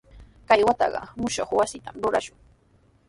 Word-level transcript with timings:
Kay 0.47 0.61
wataqa 0.67 1.01
mushuq 1.21 1.49
wasitami 1.59 1.99
rurashun. 2.03 2.37